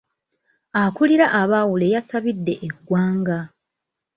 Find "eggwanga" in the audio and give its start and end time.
2.67-3.39